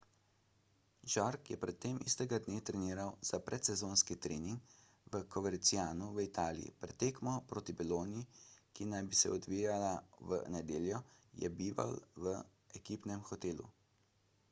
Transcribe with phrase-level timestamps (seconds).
[1.15, 4.71] jarque je pred tem istega dne treniral za predsezonski trening
[5.15, 8.23] v covercianu v italiji pred tekmo proti bologni
[8.79, 9.91] ki naj bi se odvijala
[10.31, 11.03] v nedeljo
[11.43, 11.93] je bival
[12.25, 12.33] v
[12.81, 13.69] ekipnem hotelu